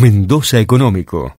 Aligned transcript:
Mendoza 0.00 0.58
Económico. 0.58 1.36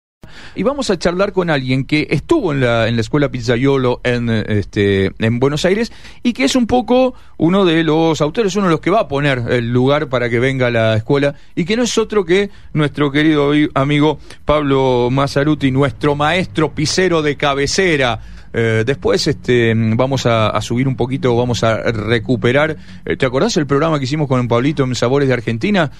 Y 0.54 0.62
vamos 0.62 0.88
a 0.90 0.98
charlar 0.98 1.32
con 1.32 1.50
alguien 1.50 1.84
que 1.84 2.06
estuvo 2.10 2.52
en 2.52 2.60
la, 2.60 2.86
en 2.86 2.94
la 2.94 3.00
escuela 3.00 3.28
Pizzaiolo 3.28 4.00
en, 4.04 4.30
este, 4.30 5.10
en 5.18 5.40
Buenos 5.40 5.64
Aires 5.64 5.92
y 6.22 6.32
que 6.32 6.44
es 6.44 6.54
un 6.54 6.66
poco 6.66 7.14
uno 7.38 7.64
de 7.64 7.82
los 7.82 8.20
autores, 8.20 8.54
uno 8.54 8.66
de 8.66 8.72
los 8.72 8.80
que 8.80 8.90
va 8.90 9.00
a 9.00 9.08
poner 9.08 9.42
el 9.50 9.72
lugar 9.72 10.08
para 10.08 10.30
que 10.30 10.38
venga 10.38 10.70
la 10.70 10.94
escuela 10.94 11.34
y 11.56 11.64
que 11.64 11.76
no 11.76 11.82
es 11.82 11.98
otro 11.98 12.24
que 12.24 12.50
nuestro 12.72 13.10
querido 13.10 13.52
amigo 13.74 14.18
Pablo 14.44 15.08
Mazzaruti, 15.10 15.70
nuestro 15.70 16.14
maestro 16.14 16.72
pizzero 16.72 17.20
de 17.20 17.36
cabecera. 17.36 18.20
Eh, 18.52 18.84
después 18.86 19.26
este, 19.26 19.72
vamos 19.76 20.26
a, 20.26 20.60
subir 20.60 20.88
un 20.88 20.96
poquito, 20.96 21.36
vamos 21.36 21.64
a 21.64 21.78
recuperar. 21.78 22.76
Eh, 23.04 23.16
¿Te 23.16 23.26
acordás 23.26 23.56
el 23.56 23.66
programa 23.66 23.98
que 23.98 24.04
hicimos 24.04 24.28
con 24.28 24.46
Pablito 24.48 24.84
en 24.84 24.94
Sabores 24.94 25.28
de 25.28 25.34
Argentina 25.34 25.90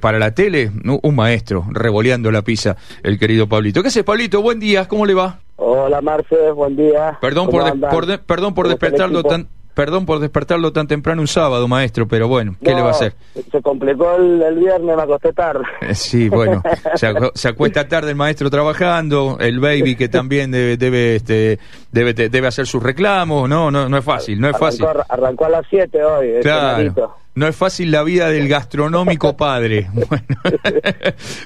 para 0.00 0.18
la 0.18 0.32
tele? 0.32 0.70
un 1.02 1.14
maestro, 1.14 1.66
revoleando 1.70 2.30
la 2.30 2.42
pizza, 2.42 2.76
el 3.02 3.18
querido 3.18 3.48
Pablito. 3.48 3.82
¿Qué 3.82 3.88
haces, 3.88 4.04
Pablito? 4.04 4.42
Buen 4.42 4.60
día, 4.60 4.86
¿cómo 4.86 5.06
le 5.06 5.14
va? 5.14 5.38
Hola, 5.56 6.00
Marce, 6.00 6.50
buen 6.52 6.76
día. 6.76 7.18
Perdón 7.20 7.48
por, 7.50 8.20
perdón 8.20 8.54
por 8.54 8.68
despertarlo 8.68 9.22
tan 9.22 9.48
Perdón 9.78 10.06
por 10.06 10.18
despertarlo 10.18 10.72
tan 10.72 10.88
temprano 10.88 11.20
un 11.20 11.28
sábado, 11.28 11.68
maestro, 11.68 12.08
pero 12.08 12.26
bueno, 12.26 12.56
¿qué 12.60 12.74
le 12.74 12.82
va 12.82 12.88
a 12.88 12.90
hacer? 12.90 13.14
Se 13.52 13.62
complicó 13.62 14.16
el, 14.16 14.58
viernes, 14.58 14.96
me 14.96 15.02
acosté 15.04 15.32
tarde. 15.32 15.62
Eh, 15.82 15.94
sí, 15.94 16.28
bueno, 16.28 16.64
se, 16.96 17.48
acuesta 17.48 17.86
tarde 17.86 18.10
el 18.10 18.16
maestro 18.16 18.50
trabajando, 18.50 19.36
el 19.38 19.60
baby 19.60 19.94
que 19.94 20.08
también 20.08 20.50
debe 20.50 20.76
debe 20.76 21.14
este 21.14 21.60
debe 21.92 22.12
debe 22.12 22.48
hacer 22.48 22.66
sus 22.66 22.82
reclamos, 22.82 23.48
no, 23.48 23.70
no, 23.70 23.88
no 23.88 23.98
es 23.98 24.04
fácil, 24.04 24.40
no 24.40 24.48
es 24.48 24.58
fácil. 24.58 24.84
Arrancó 25.08 25.44
a 25.44 25.50
las 25.50 25.66
7 25.70 26.04
hoy. 26.04 26.40
Claro 26.42 27.14
no 27.38 27.46
es 27.46 27.56
fácil 27.56 27.90
la 27.90 28.02
vida 28.02 28.28
del 28.28 28.48
gastronómico 28.48 29.36
padre. 29.36 29.88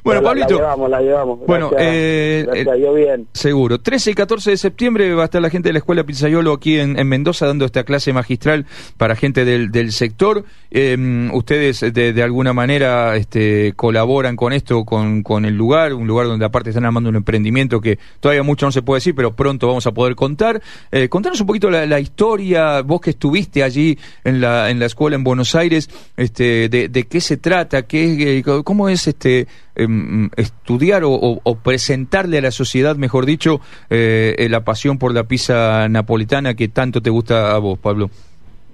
Bueno, 0.05 0.23
Pablito. 0.23 0.55
La 0.55 0.61
llevamos, 0.61 0.91
la 0.91 1.01
llevamos. 1.01 1.39
Bueno, 1.47 1.71
eh, 1.79 2.47
yo 2.81 2.95
bien. 2.95 3.27
Seguro. 3.33 3.81
13 3.81 4.13
y 4.13 4.15
14 4.15 4.51
de 4.51 4.57
septiembre 4.57 5.15
va 5.15 5.23
a 5.23 5.25
estar 5.27 5.43
la 5.43 5.51
gente 5.51 5.69
de 5.69 5.75
la 5.75 5.79
Escuela 5.79 6.05
Pizzaiolo 6.05 6.53
aquí 6.53 6.79
en, 6.79 6.95
Mendoza 7.07 7.47
dando 7.47 7.65
esta 7.65 7.85
clase 7.85 8.13
magistral 8.13 8.67
para 8.97 9.17
gente 9.17 9.45
del, 9.45 9.71
del 9.71 9.93
sector. 9.93 10.45
Em, 10.71 11.33
ustedes 11.35 11.81
de, 11.81 12.23
alguna 12.23 12.53
manera 12.53 13.17
este, 13.17 13.75
colaboran 13.75 14.37
con 14.37 14.53
esto, 14.53 14.85
con, 14.85 15.23
con 15.23 15.45
el 15.45 15.55
lugar, 15.55 15.93
un 15.93 16.07
lugar 16.07 16.27
donde 16.27 16.45
aparte 16.45 16.71
están 16.71 16.85
armando 16.85 17.11
un 17.11 17.17
emprendimiento 17.17 17.81
que 17.81 17.99
todavía 18.21 18.43
mucho 18.43 18.67
no 18.67 18.73
se 18.73 18.83
puede 18.83 18.99
decir, 18.99 19.15
pero 19.15 19.35
pronto 19.35 19.67
vamos 19.67 19.87
a 19.87 19.93
poder 19.93 20.15
contar. 20.15 20.63
Eh, 20.91 21.09
contanos 21.09 21.41
un 21.41 21.47
poquito 21.47 21.71
la, 21.71 21.87
la 21.87 22.01
historia, 22.01 22.81
vos 22.83 23.01
que 23.01 23.11
estuviste 23.11 23.63
allí 23.63 23.99
en 24.25 24.41
la, 24.41 24.71
en 24.71 24.79
la 24.79 24.87
escuela 24.87 25.17
en 25.17 25.25
Buenos 25.25 25.55
Aires 25.55 25.82
este, 26.17 26.69
de, 26.69 27.05
qué 27.05 27.21
se 27.21 27.37
trata, 27.37 27.83
qué, 27.83 28.39
eh, 28.39 28.43
cómo 28.65 28.89
es 28.89 29.07
este 29.09 29.47
em, 29.75 30.31
estudiar 30.37 31.03
o, 31.05 31.41
presentarle 31.63 32.39
a 32.39 32.43
la 32.43 32.51
sociedad, 32.51 32.97
mejor 32.97 33.27
dicho, 33.27 33.61
eh, 33.91 34.47
la 34.51 34.65
pasión 34.65 34.99
por 34.99 35.15
la 35.15 35.25
pizza 35.25 35.89
napolitana 35.89 36.55
que 36.55 36.69
tanto 36.69 37.01
te 37.01 37.11
gusta 37.11 37.55
a 37.55 37.59
vos, 37.59 37.79
Pablo. 37.79 38.11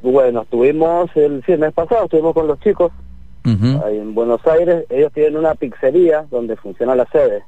Bueno, 0.03 0.43
estuvimos 0.43 1.11
el, 1.17 1.43
mes 1.59 1.73
pasado, 1.73 2.05
estuvimos 2.05 2.35
con 2.35 2.47
los 2.47 2.61
chicos 2.61 2.93
ahí 3.85 3.97
en 3.99 4.15
Buenos 4.15 4.47
Aires. 4.47 4.85
Ellos 4.91 5.13
tienen 5.13 5.37
una 5.37 5.55
pizzería 5.55 6.27
donde 6.31 6.57
funciona 6.57 6.95
la 6.95 7.07
sede. 7.07 7.43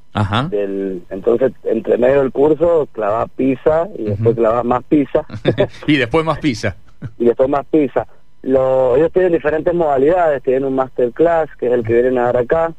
Del, 0.51 1.03
entonces, 1.11 1.53
entre 1.65 1.99
medio 1.99 2.21
del 2.21 2.33
curso, 2.33 2.89
clavas 2.93 3.31
pizza 3.37 3.89
y 3.99 4.05
después 4.05 4.37
clavas 4.37 4.65
más 4.65 4.83
pizza. 4.85 5.27
y 5.87 5.97
después 5.97 6.25
más 6.25 6.39
pizza. 6.39 6.77
y 7.19 7.27
después 7.27 7.49
más 7.49 7.67
pizza. 7.67 8.07
Lo, 8.43 8.97
ellos 8.97 9.13
tienen 9.13 9.33
diferentes 9.33 9.75
modalidades, 9.75 10.43
tienen 10.43 10.65
un 10.65 10.75
masterclass, 10.75 11.51
que 11.59 11.67
es 11.67 11.73
el 11.73 11.85
que 11.85 11.93
vienen 11.93 12.19
a 12.19 12.25
dar 12.25 12.39
acá. 12.39 12.73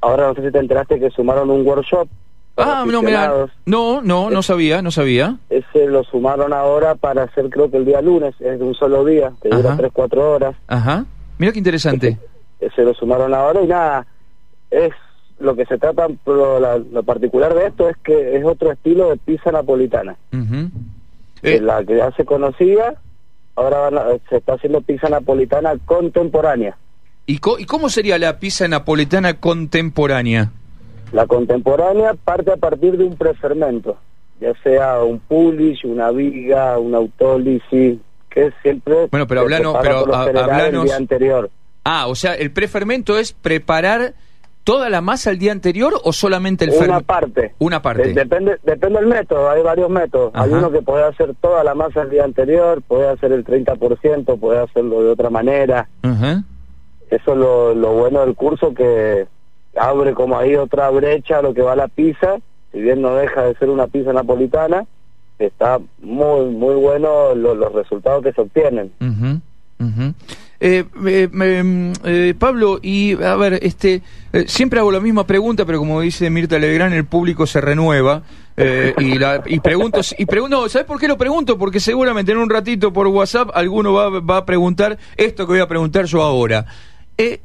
Ahora 0.00 0.26
no 0.26 0.34
sé 0.34 0.42
si 0.42 0.50
te 0.50 0.58
enteraste 0.58 0.98
que 0.98 1.10
sumaron 1.10 1.50
un 1.50 1.66
workshop. 1.66 2.08
Ah, 2.56 2.84
no, 2.90 3.02
mira, 3.02 3.48
no, 3.66 4.00
no, 4.00 4.30
no 4.30 4.42
sabía, 4.42 4.80
no 4.80 4.90
sabía. 4.90 5.36
Ese 5.50 5.86
lo 5.86 6.04
sumaron 6.04 6.54
ahora 6.54 6.94
para 6.94 7.24
hacer 7.24 7.50
creo 7.50 7.70
que 7.70 7.76
el 7.76 7.84
día 7.84 8.00
lunes, 8.00 8.34
es 8.40 8.58
de 8.58 8.64
un 8.64 8.74
solo 8.74 9.04
día, 9.04 9.32
que 9.42 9.50
dura 9.50 9.76
3, 9.76 9.90
4 9.92 10.32
horas. 10.32 10.56
Ajá, 10.66 11.04
mira 11.38 11.52
qué 11.52 11.58
interesante. 11.58 12.18
Ese, 12.58 12.82
lo 12.82 12.94
sumaron 12.94 13.34
ahora 13.34 13.60
y 13.62 13.66
nada, 13.66 14.06
es 14.70 14.92
lo 15.38 15.54
que 15.54 15.66
se 15.66 15.76
trata, 15.76 16.06
lo, 16.24 16.78
lo, 16.78 17.02
particular 17.02 17.54
de 17.54 17.66
esto 17.66 17.90
es 17.90 17.96
que 17.98 18.36
es 18.36 18.44
otro 18.44 18.72
estilo 18.72 19.10
de 19.10 19.18
pizza 19.18 19.52
napolitana. 19.52 20.16
Eh, 21.42 21.60
la 21.60 21.84
que 21.84 21.96
ya 21.96 22.10
se 22.12 22.24
conocía 22.24 22.94
ahora 23.56 23.90
se 24.28 24.36
está 24.36 24.54
haciendo 24.54 24.80
pizza 24.82 25.08
napolitana 25.08 25.74
contemporánea. 25.84 26.76
¿Y, 27.26 27.38
cómo 27.38 27.88
sería 27.88 28.18
la 28.18 28.38
pizza 28.38 28.68
napolitana 28.68 29.40
contemporánea? 29.40 30.52
La 31.12 31.26
contemporánea 31.26 32.14
parte 32.14 32.52
a 32.52 32.56
partir 32.56 32.96
de 32.96 33.04
un 33.04 33.16
prefermento, 33.16 33.96
ya 34.40 34.52
sea 34.62 35.02
un 35.02 35.18
pulish, 35.18 35.84
una 35.84 36.10
viga, 36.12 36.78
un 36.78 36.94
autólisis, 36.94 37.98
que 38.30 38.52
siempre... 38.62 39.08
Bueno, 39.10 39.26
pero 39.26 39.40
hablanos... 39.40 39.76
Pero, 39.82 40.04
el 40.04 40.84
día 40.84 40.96
anterior. 40.96 41.50
Ah, 41.84 42.06
o 42.06 42.14
sea, 42.14 42.34
el 42.34 42.52
prefermento 42.52 43.18
es 43.18 43.32
preparar 43.32 44.14
toda 44.66 44.90
la 44.90 45.00
masa 45.00 45.30
el 45.30 45.38
día 45.38 45.52
anterior 45.52 45.94
o 46.02 46.12
solamente 46.12 46.64
el 46.64 46.72
Una 46.72 46.98
parte. 46.98 47.54
Una 47.60 47.80
parte. 47.80 48.12
depende, 48.12 48.58
depende 48.64 48.98
del 48.98 49.06
método, 49.06 49.48
hay 49.48 49.62
varios 49.62 49.88
métodos. 49.88 50.32
Hay 50.34 50.50
uno 50.50 50.72
que 50.72 50.82
puede 50.82 51.04
hacer 51.04 51.36
toda 51.40 51.62
la 51.62 51.76
masa 51.76 52.02
el 52.02 52.10
día 52.10 52.24
anterior, 52.24 52.82
puede 52.82 53.08
hacer 53.08 53.30
el 53.30 53.44
30%, 53.44 54.40
puede 54.40 54.58
hacerlo 54.58 55.04
de 55.04 55.10
otra 55.10 55.30
manera. 55.30 55.88
Eso 56.02 57.32
es 57.32 57.38
lo, 57.38 57.76
lo 57.76 57.92
bueno 57.92 58.26
del 58.26 58.34
curso 58.34 58.74
que 58.74 59.28
abre 59.76 60.14
como 60.14 60.36
ahí 60.36 60.56
otra 60.56 60.90
brecha 60.90 61.38
a 61.38 61.42
lo 61.42 61.54
que 61.54 61.62
va 61.62 61.76
la 61.76 61.86
pizza, 61.86 62.38
si 62.72 62.80
bien 62.80 63.00
no 63.00 63.14
deja 63.14 63.44
de 63.44 63.54
ser 63.58 63.70
una 63.70 63.86
pizza 63.86 64.12
napolitana, 64.12 64.84
está 65.38 65.78
muy, 66.02 66.46
muy 66.46 66.74
bueno 66.74 67.36
los 67.36 67.72
resultados 67.72 68.24
que 68.24 68.32
se 68.32 68.40
obtienen. 68.40 68.90
Eh, 70.68 71.28
eh, 72.04 72.34
Pablo, 72.36 72.80
y 72.82 73.22
a 73.22 73.36
ver, 73.36 73.60
este, 73.62 74.02
eh, 74.32 74.44
siempre 74.48 74.80
hago 74.80 74.90
la 74.90 74.98
misma 74.98 75.24
pregunta, 75.24 75.64
pero 75.64 75.78
como 75.78 76.00
dice 76.00 76.28
Mirta 76.28 76.58
Legrand, 76.58 76.92
el 76.92 77.04
público 77.04 77.46
se 77.46 77.60
renueva. 77.60 78.22
y, 78.56 79.18
la, 79.18 79.42
y 79.46 79.60
pregunto, 79.60 80.00
y 80.16 80.24
pregunto, 80.24 80.68
¿sabes 80.68 80.86
por 80.86 80.98
qué 80.98 81.06
lo 81.06 81.18
pregunto? 81.18 81.58
Porque 81.58 81.78
seguramente 81.78 82.32
en 82.32 82.38
un 82.38 82.48
ratito 82.48 82.92
por 82.92 83.06
WhatsApp 83.06 83.50
alguno 83.54 83.92
va, 83.92 84.20
va 84.20 84.38
a 84.38 84.46
preguntar 84.46 84.96
esto 85.16 85.46
que 85.46 85.52
voy 85.52 85.60
a 85.60 85.68
preguntar 85.68 86.06
yo 86.06 86.22
ahora. 86.22 86.64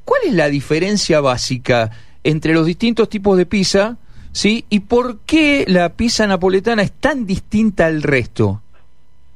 ¿Cuál 0.06 0.22
es 0.26 0.34
la 0.34 0.48
diferencia 0.48 1.22
básica 1.22 1.92
entre 2.24 2.53
los 2.53 2.66
distintos 2.66 3.09
tipos 3.09 3.38
de 3.38 3.46
pizza? 3.46 3.98
¿Sí? 4.32 4.66
¿Y 4.70 4.82
por 4.82 5.20
qué 5.20 5.66
la 5.68 5.90
pizza 5.90 6.26
napoletana 6.26 6.82
es 6.82 6.94
tan 6.94 7.26
distinta 7.26 7.88
al 7.88 8.02
resto? 8.02 8.62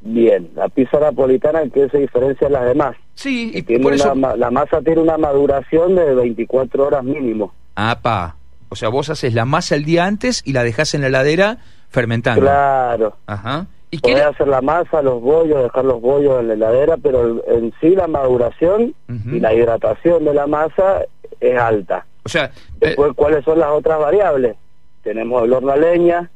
Bien, 0.01 0.49
la 0.55 0.69
pizza 0.69 0.99
napolitana, 0.99 1.61
¿en 1.61 1.71
qué 1.71 1.89
se 1.89 1.97
diferencia 1.97 2.47
de 2.47 2.53
las 2.53 2.65
demás? 2.65 2.95
Sí, 3.15 3.51
y 3.53 3.61
tiene 3.63 3.97
la 3.97 4.51
masa 4.51 4.81
tiene 4.81 5.01
una 5.01 5.17
maduración 5.17 5.95
de 5.95 6.13
24 6.13 6.85
horas 6.87 7.03
mínimo. 7.03 7.53
pa. 8.01 8.35
O 8.69 8.75
sea, 8.75 8.89
vos 8.89 9.09
haces 9.09 9.33
la 9.33 9.45
masa 9.45 9.75
el 9.75 9.85
día 9.85 10.05
antes 10.05 10.41
y 10.45 10.51
la 10.53 10.63
dejás 10.63 10.93
en 10.93 11.01
la 11.01 11.07
heladera 11.07 11.57
fermentando. 11.89 12.41
Claro. 12.41 13.15
Ajá. 13.25 13.67
¿Y 13.91 13.99
Podés 13.99 14.25
hacer 14.25 14.47
la 14.49 14.61
masa, 14.61 15.01
los 15.01 15.21
bollos, 15.21 15.63
dejar 15.63 15.85
los 15.85 16.01
bollos 16.01 16.41
en 16.41 16.49
la 16.49 16.53
heladera, 16.55 16.97
pero 16.97 17.41
en 17.47 17.73
sí 17.79 17.95
la 17.95 18.07
maduración 18.07 18.93
y 19.07 19.39
la 19.39 19.53
hidratación 19.53 20.25
de 20.25 20.33
la 20.33 20.47
masa 20.47 21.03
es 21.39 21.57
alta. 21.57 22.05
O 22.23 22.29
sea... 22.29 22.51
Después, 22.79 23.13
¿cuáles 23.15 23.45
son 23.45 23.59
las 23.59 23.69
otras 23.69 23.99
variables? 23.99 24.57
Tenemos 25.03 25.43
el 25.43 25.53
horno 25.53 25.71
a 25.71 25.77
leña. 25.77 26.29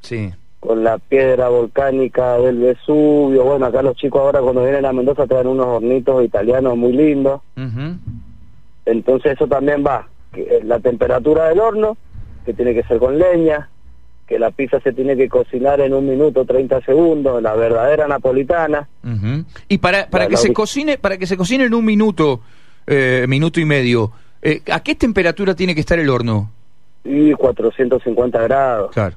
Sí 0.00 0.32
con 0.66 0.82
la 0.82 0.98
piedra 0.98 1.48
volcánica 1.48 2.38
del 2.38 2.58
Vesubio. 2.58 3.44
Bueno, 3.44 3.66
acá 3.66 3.82
los 3.82 3.96
chicos 3.96 4.20
ahora 4.20 4.40
cuando 4.40 4.64
vienen 4.64 4.84
a 4.84 4.92
Mendoza 4.92 5.26
traen 5.26 5.46
unos 5.46 5.66
hornitos 5.66 6.24
italianos 6.24 6.76
muy 6.76 6.92
lindos. 6.92 7.40
Entonces 8.84 9.32
eso 9.34 9.46
también 9.46 9.84
va. 9.86 10.08
Que 10.32 10.60
la 10.64 10.80
temperatura 10.80 11.48
del 11.48 11.60
horno, 11.60 11.96
que 12.44 12.52
tiene 12.52 12.74
que 12.74 12.82
ser 12.82 12.98
con 12.98 13.16
leña, 13.16 13.68
que 14.26 14.40
la 14.40 14.50
pizza 14.50 14.80
se 14.80 14.92
tiene 14.92 15.16
que 15.16 15.28
cocinar 15.28 15.80
en 15.80 15.94
un 15.94 16.08
minuto 16.08 16.44
30 16.44 16.80
segundos, 16.80 17.40
la 17.40 17.54
verdadera 17.54 18.08
napolitana. 18.08 18.88
Y 19.68 19.78
para, 19.78 20.10
para 20.10 20.26
que 20.26 20.36
se 20.36 20.52
cocine, 20.52 20.98
para 20.98 21.16
que 21.16 21.28
se 21.28 21.36
cocine 21.36 21.64
en 21.64 21.74
un 21.74 21.84
minuto, 21.84 22.40
eh, 22.88 23.24
minuto 23.28 23.60
y 23.60 23.64
medio, 23.64 24.10
eh, 24.42 24.62
¿a 24.72 24.80
qué 24.80 24.96
temperatura 24.96 25.54
tiene 25.54 25.76
que 25.76 25.80
estar 25.80 25.98
el 25.98 26.10
horno? 26.10 26.50
Y 27.04 27.32
450 27.34 28.42
grados. 28.42 28.90
Claro. 28.90 29.16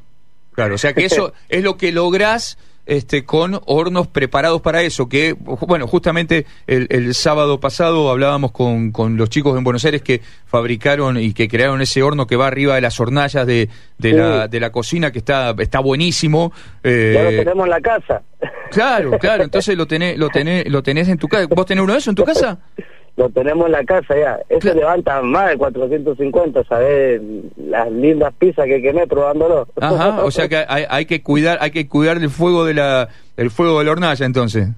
Claro, 0.60 0.76
o 0.76 0.78
sea 0.78 0.92
que 0.92 1.06
eso 1.06 1.32
es 1.48 1.64
lo 1.64 1.78
que 1.78 1.94
lográs 1.94 2.58
este, 2.86 3.24
con 3.24 3.62
hornos 3.66 4.08
preparados 4.08 4.60
para 4.60 4.82
eso, 4.82 5.08
que, 5.08 5.32
bueno, 5.32 5.88
justamente 5.88 6.46
el, 6.68 7.16
sábado 7.16 7.62
pasado 7.62 8.10
hablábamos 8.10 8.52
con, 8.52 8.92
con, 8.92 9.16
los 9.16 9.30
chicos 9.30 9.58
en 9.58 9.64
Buenos 9.64 9.86
Aires 9.86 10.02
que 10.02 10.20
fabricaron 10.46 11.16
y 11.16 11.34
que 11.34 11.48
crearon 11.48 11.82
ese 11.82 12.04
horno 12.04 12.28
que 12.28 12.36
va 12.36 12.48
arriba 12.48 12.76
de 12.76 12.82
las 12.82 13.00
hornallas 13.00 13.48
de, 13.48 13.70
de, 14.00 14.12
la, 14.12 14.50
de 14.50 14.60
la 14.60 14.70
cocina, 14.70 15.14
que 15.14 15.20
está, 15.20 15.56
está 15.60 15.80
buenísimo. 15.80 16.52
Eh, 16.84 17.14
ya 17.16 17.24
lo 17.24 17.30
tenemos 17.30 17.66
en 17.66 17.70
la 17.70 17.80
casa. 17.80 18.22
Claro, 18.70 19.18
claro, 19.18 19.46
entonces 19.46 19.78
lo 19.78 19.88
tenés, 19.88 20.18
lo, 20.18 20.28
tenés, 20.28 20.68
lo 20.68 20.84
tenés 20.84 21.08
en 21.08 21.18
tu 21.18 21.30
casa. 21.30 21.48
¿Vos 21.48 21.66
tenés 21.66 21.84
uno 21.86 21.94
de 21.94 22.00
esos 22.00 22.10
en 22.10 22.16
tu 22.16 22.26
casa? 22.26 22.60
lo 23.20 23.30
tenemos 23.30 23.66
en 23.66 23.74
la 23.74 23.84
casa 23.84 24.16
ya. 24.18 24.40
Ese 24.48 24.74
levanta 24.74 25.22
más 25.22 25.50
de 25.50 25.58
450, 25.58 26.64
¿sabes? 26.64 27.22
Las 27.58 27.92
lindas 27.92 28.34
pizzas 28.40 28.66
que 28.66 28.82
quemé 28.82 29.08
probándolo. 29.08 29.68
Ajá, 29.82 30.24
o 30.24 30.32
sea 30.32 30.48
que 30.48 30.64
hay, 30.66 30.86
hay 30.90 31.06
que 31.06 31.22
cuidar 31.22 31.58
hay 31.60 31.72
que 31.72 31.90
cuidar 31.90 32.16
el 32.16 32.30
fuego 32.30 32.64
de 32.64 32.76
la 32.76 33.10
el 33.36 33.52
fuego 33.52 33.80
de 33.80 33.86
la 33.86 33.92
hornalla 33.92 34.26
entonces 34.26 34.70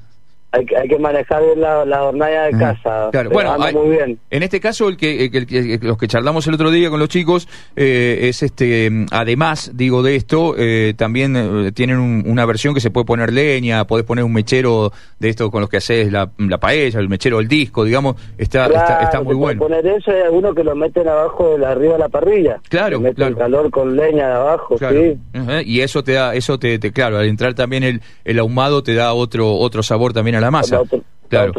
hay 0.53 0.65
que, 0.65 0.77
hay 0.77 0.88
que 0.88 1.00
manejar 1.00 1.42
bien 1.44 1.62
la, 1.62 1.86
la 1.86 2.03
hornalla 2.03 2.44
de 2.44 2.51
casa. 2.51 3.09
Claro, 3.12 3.30
bueno, 3.30 3.57
muy 3.74 3.95
bien. 3.95 4.19
en 4.30 4.44
este 4.44 4.59
caso, 4.59 4.89
el 4.89 4.98
que, 4.98 5.25
el, 5.25 5.80
los 5.81 5.98
que 5.98 6.07
charlamos 6.07 6.45
el 6.48 6.56
otro 6.56 6.71
día 6.71 6.89
con 6.89 7.00
los 7.00 7.07
chicos, 7.07 7.48
eh, 7.75 8.19
es 8.24 8.44
este, 8.44 8.89
además, 9.12 9.71
digo, 9.74 10.03
de 10.03 10.15
esto, 10.15 10.56
eh, 10.57 10.94
también 10.98 11.36
eh, 11.38 11.71
tienen 11.71 12.00
una 12.00 12.45
versión 12.45 12.74
que 12.74 12.81
se 12.81 12.92
puede 12.92 13.06
poner 13.06 13.31
leña, 13.31 13.86
podés 13.88 14.06
poner 14.06 14.25
un 14.25 14.33
mechero 14.33 14.92
de 15.19 15.30
esto 15.30 15.50
con 15.51 15.62
los 15.62 15.69
que 15.69 15.77
haces 15.77 16.12
la, 16.12 16.30
la 16.38 16.57
paella, 16.57 17.00
el 17.00 17.07
mechero 17.07 17.38
del 17.38 17.47
disco, 17.47 17.86
digamos, 17.86 18.18
está, 18.38 18.65
está, 18.65 19.04
está, 19.04 19.21
muy 19.21 19.36
bueno. 19.36 19.62
poner 19.62 19.86
eso 19.88 20.12
hay 20.12 20.21
algunos 20.21 20.54
que 20.54 20.65
lo 20.65 20.75
meten 20.75 21.07
abajo 21.07 21.54
de 21.54 21.59
la, 21.59 21.71
arriba 21.71 21.94
de 21.94 22.00
la 22.00 22.09
parrilla. 22.09 22.59
Claro, 22.68 23.01
claro. 23.01 23.27
el 23.27 23.38
calor 23.38 23.71
con 23.71 23.95
leña 23.95 24.27
de 24.27 24.33
abajo, 24.33 24.77
sí. 24.77 25.18
Y 25.65 25.80
eso 25.80 26.04
te 26.04 26.13
da, 26.13 26.36
eso 26.36 26.59
te, 26.59 26.77
te, 26.77 26.92
claro, 26.92 27.19
al 27.19 27.27
entrar 27.27 27.54
también 27.54 27.83
el, 27.83 28.01
el 28.25 28.39
ahumado 28.39 28.83
te 28.83 28.94
da 28.94 29.13
otro, 29.13 29.54
otro 29.56 29.81
sabor 29.81 30.12
también 30.12 30.36
a 30.36 30.41
la 30.42 30.52
masa. 30.52 30.82
Otro, 30.82 31.02
claro. 31.30 31.54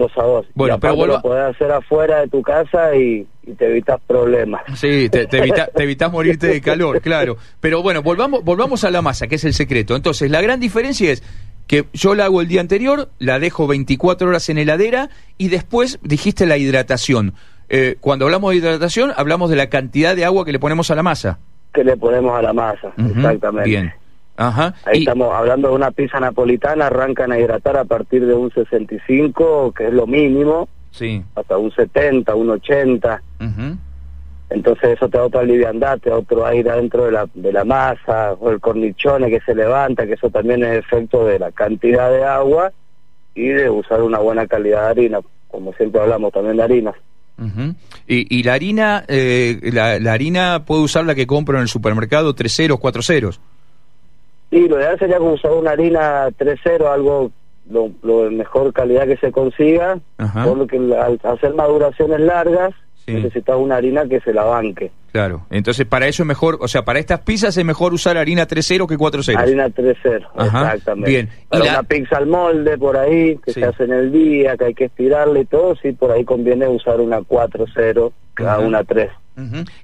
Bueno, 0.55 0.79
pero 0.79 1.06
lo 1.06 1.23
podés 1.23 1.55
hacer 1.55 1.73
afuera 1.73 2.20
de 2.20 2.29
tu 2.29 2.43
casa 2.43 2.94
y, 2.94 3.26
te 3.56 3.67
evitas 3.67 4.00
problemas. 4.06 4.62
Sí, 4.75 5.08
te, 5.08 5.26
te, 5.26 5.38
evitas 5.38 6.12
morirte 6.12 6.46
de 6.46 6.61
calor, 6.61 7.00
claro. 7.00 7.37
Pero 7.61 7.82
bueno, 7.82 8.02
volvamos, 8.02 8.44
volvamos 8.44 8.84
a 8.84 8.90
la 8.90 9.02
masa, 9.02 9.26
que 9.26 9.34
es 9.37 9.44
el 9.44 9.55
secreto. 9.55 9.96
Entonces, 9.96 10.31
la 10.31 10.40
gran 10.40 10.61
diferencia 10.61 11.11
es 11.11 11.23
que 11.67 11.87
yo 11.93 12.14
la 12.14 12.26
hago 12.26 12.40
el 12.40 12.49
día 12.49 12.61
anterior, 12.61 13.08
la 13.19 13.38
dejo 13.38 13.67
24 13.67 14.29
horas 14.29 14.49
en 14.49 14.58
heladera 14.58 15.08
y 15.38 15.49
después 15.49 15.99
dijiste 16.02 16.46
la 16.46 16.58
hidratación. 16.58 17.34
Eh, 17.69 17.96
cuando 18.00 18.26
hablamos 18.26 18.50
de 18.50 18.58
hidratación, 18.58 19.12
hablamos 19.17 19.49
de 19.49 19.56
la 19.56 19.69
cantidad 19.69 20.14
de 20.14 20.25
agua 20.25 20.44
que 20.44 20.52
le 20.52 20.58
ponemos 20.58 20.90
a 20.90 20.94
la 20.94 21.02
masa. 21.02 21.38
Que 21.73 21.82
le 21.82 21.96
ponemos 21.96 22.38
a 22.38 22.43
la 22.43 22.52
masa, 22.52 22.93
exactamente. 22.99 23.70
Bien. 23.70 23.94
Ajá. 24.42 24.74
Ahí 24.84 25.00
estamos 25.00 25.32
hablando 25.32 25.68
de 25.68 25.74
una 25.74 25.92
pizza 25.92 26.18
napolitana, 26.18 26.86
arrancan 26.86 27.30
a 27.30 27.38
hidratar 27.38 27.76
a 27.76 27.84
partir 27.84 28.26
de 28.26 28.34
un 28.34 28.50
65, 28.50 29.72
que 29.72 29.86
es 29.86 29.92
lo 29.92 30.06
mínimo, 30.06 30.68
sí. 30.90 31.22
hasta 31.36 31.56
un 31.56 31.70
70, 31.70 32.34
un 32.34 32.50
80. 32.50 33.22
Entonces 34.50 34.90
eso 34.90 35.08
te 35.08 35.16
da 35.16 35.24
otra 35.24 35.44
liviandad, 35.44 35.98
te 35.98 36.10
da 36.10 36.18
otro 36.18 36.44
aire 36.44 36.70
adentro 36.70 37.04
de 37.04 37.12
la, 37.12 37.26
de 37.32 37.52
la 37.52 37.64
masa, 37.64 38.32
o 38.32 38.50
el 38.50 38.60
cornichone 38.60 39.30
que 39.30 39.40
se 39.40 39.54
levanta, 39.54 40.06
que 40.06 40.14
eso 40.14 40.28
también 40.28 40.62
es 40.64 40.78
efecto 40.78 41.24
de 41.24 41.38
la 41.38 41.52
cantidad 41.52 42.10
de 42.10 42.24
agua 42.24 42.72
y 43.34 43.48
de 43.48 43.70
usar 43.70 44.02
una 44.02 44.18
buena 44.18 44.46
calidad 44.46 44.82
de 44.82 44.90
harina, 44.90 45.20
como 45.48 45.72
siempre 45.74 46.00
hablamos 46.00 46.32
también 46.32 46.56
de 46.56 46.62
harinas. 46.64 46.94
y, 48.06 48.38
y, 48.38 48.42
la 48.42 48.54
harina, 48.54 49.04
eh, 49.08 49.70
la, 49.72 49.98
la, 49.98 50.12
harina 50.12 50.64
puede 50.66 50.82
usar 50.82 51.06
la 51.06 51.14
que 51.14 51.26
compro 51.26 51.56
en 51.56 51.62
el 51.62 51.68
supermercado, 51.68 52.34
tres 52.34 52.54
ceros, 52.54 52.78
cuatro 52.78 53.02
ceros. 53.02 53.40
Y 54.52 54.69
lo 54.69 54.78
ideal 54.78 54.99
sería 54.99 55.19
usar 55.19 55.52
una 55.52 55.70
harina 55.70 56.28
3.0, 56.28 56.87
algo 56.87 57.32
lo, 57.70 57.90
lo, 58.02 58.25
de 58.25 58.31
mejor 58.31 58.70
calidad 58.75 59.06
que 59.06 59.16
se 59.16 59.32
consiga, 59.32 59.99
porque 60.44 60.76
al 60.76 61.19
hacer 61.25 61.54
maduraciones 61.54 62.20
largas 62.20 62.75
necesitas 63.06 63.56
una 63.56 63.76
harina 63.76 64.06
que 64.06 64.20
se 64.20 64.34
la 64.34 64.44
banque. 64.44 64.93
Claro, 65.10 65.46
entonces 65.50 65.87
para 65.87 66.06
eso 66.06 66.22
es 66.22 66.26
mejor, 66.26 66.58
o 66.60 66.69
sea, 66.69 66.84
para 66.84 66.99
estas 66.99 67.20
pizzas 67.20 67.56
es 67.56 67.64
mejor 67.64 67.94
usar 67.94 68.19
harina 68.19 68.46
3.0 68.46 68.87
que 68.87 68.99
4.0. 68.99 69.38
Harina 69.38 69.69
3.0, 69.69 70.26
exactamente. 70.44 71.10
Bien. 71.10 71.28
Para 71.48 71.64
una 71.64 71.82
pizza 71.82 72.19
al 72.19 72.26
molde 72.26 72.76
por 72.76 72.98
ahí, 72.98 73.38
que 73.38 73.52
se 73.52 73.64
hace 73.64 73.84
en 73.84 73.93
el 73.93 74.12
día, 74.12 74.56
que 74.58 74.66
hay 74.66 74.75
que 74.75 74.84
estirarle 74.84 75.40
y 75.40 75.44
todo, 75.46 75.76
sí, 75.76 75.93
por 75.93 76.12
ahí 76.12 76.25
conviene 76.25 76.69
usar 76.69 77.00
una 77.00 77.20
4.0 77.20 78.12
a 78.46 78.58
una 78.58 78.84
3. 78.84 79.10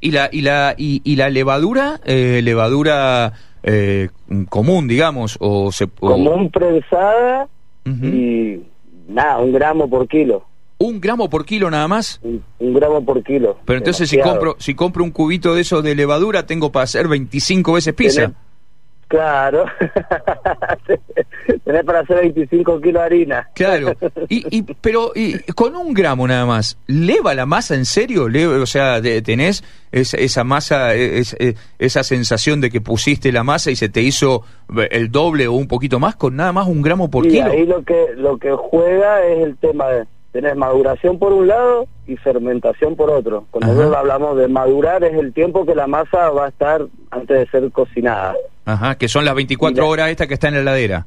¿Y 0.00 0.10
la, 0.10 0.28
y 0.30 0.42
la, 0.42 0.74
y, 0.76 1.00
y 1.04 1.16
la 1.16 1.30
levadura, 1.30 2.00
eh, 2.04 2.40
levadura 2.42 3.32
eh, 3.62 4.08
común, 4.48 4.88
digamos, 4.88 5.36
o 5.40 5.72
se 5.72 5.86
común 5.88 6.50
prensada 6.50 7.48
y 7.84 8.60
nada, 9.08 9.38
un 9.38 9.52
gramo 9.52 9.88
por 9.88 10.06
kilo. 10.06 10.44
¿Un 10.78 11.00
gramo 11.00 11.28
por 11.28 11.44
kilo 11.44 11.70
nada 11.70 11.88
más? 11.88 12.20
Un, 12.22 12.74
gramo 12.74 13.04
por 13.04 13.22
kilo. 13.24 13.58
Pero 13.64 13.78
entonces 13.78 14.08
si 14.08 14.20
compro 14.20 14.56
si 14.58 14.74
compro 14.74 15.02
un 15.02 15.10
cubito 15.10 15.54
de 15.54 15.62
eso 15.62 15.82
de 15.82 15.94
levadura 15.94 16.46
tengo 16.46 16.70
para 16.70 16.84
hacer 16.84 17.08
25 17.08 17.72
veces 17.72 17.94
pizza. 17.94 18.32
Claro. 19.08 19.64
Tenés 21.64 21.84
para 21.84 22.00
hacer 22.00 22.18
25 22.20 22.80
kilos 22.80 23.00
de 23.00 23.06
harina. 23.06 23.48
Claro. 23.54 23.94
Y, 24.28 24.58
y, 24.58 24.62
pero 24.62 25.12
y, 25.14 25.38
con 25.54 25.74
un 25.76 25.94
gramo 25.94 26.28
nada 26.28 26.44
más, 26.44 26.78
¿leva 26.86 27.34
la 27.34 27.46
masa 27.46 27.74
en 27.74 27.86
serio? 27.86 28.28
o 28.60 28.66
sea, 28.66 29.00
¿tenés 29.00 29.64
esa 29.90 30.44
masa, 30.44 30.94
esa 30.94 32.02
sensación 32.02 32.60
de 32.60 32.70
que 32.70 32.82
pusiste 32.82 33.32
la 33.32 33.42
masa 33.44 33.70
y 33.70 33.76
se 33.76 33.88
te 33.88 34.02
hizo 34.02 34.42
el 34.90 35.10
doble 35.10 35.48
o 35.48 35.54
un 35.54 35.68
poquito 35.68 35.98
más 35.98 36.14
con 36.16 36.36
nada 36.36 36.52
más 36.52 36.66
un 36.66 36.82
gramo 36.82 37.10
por 37.10 37.26
y 37.26 37.30
kilo? 37.30 37.50
ahí 37.50 37.64
lo 37.64 37.82
que, 37.82 38.08
lo 38.14 38.36
que 38.36 38.52
juega 38.52 39.24
es 39.24 39.42
el 39.42 39.56
tema 39.56 39.88
de 39.88 40.06
tener 40.32 40.56
maduración 40.56 41.18
por 41.18 41.32
un 41.32 41.48
lado 41.48 41.86
y 42.06 42.16
fermentación 42.16 42.96
por 42.96 43.10
otro. 43.10 43.46
Cuando 43.50 43.72
nosotros 43.72 43.96
hablamos 43.96 44.36
de 44.38 44.48
madurar 44.48 45.04
es 45.04 45.14
el 45.14 45.32
tiempo 45.32 45.64
que 45.64 45.74
la 45.74 45.86
masa 45.86 46.30
va 46.30 46.46
a 46.46 46.48
estar 46.48 46.82
antes 47.10 47.38
de 47.38 47.46
ser 47.46 47.70
cocinada. 47.72 48.34
Ajá, 48.64 48.96
que 48.96 49.08
son 49.08 49.24
las 49.24 49.34
24 49.34 49.88
horas 49.88 50.10
esta 50.10 50.26
que 50.26 50.34
está 50.34 50.48
en 50.48 50.54
la 50.54 50.60
heladera. 50.60 51.06